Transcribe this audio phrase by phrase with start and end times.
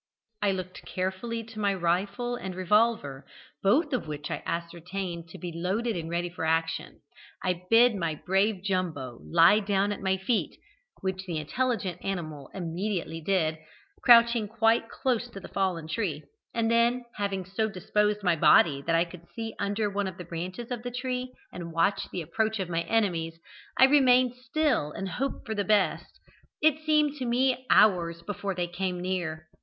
[0.41, 3.23] I looked carefully to my rifle and revolver,
[3.61, 7.01] both of which I ascertained to be loaded and ready for action,
[7.43, 10.57] I bid my brave Jumbo lie down at my feet,
[11.01, 13.59] which the intelligent animal immediately did,
[14.01, 18.95] crouching quite close to the fallen tree, and then, having so disposed my body that
[18.95, 22.57] I could see under one of the branches of the tree, and watch the approach
[22.59, 23.37] of my enemies,
[23.77, 26.19] I remained still and hoped for the best.
[26.59, 29.47] It seemed to me hours before they came near.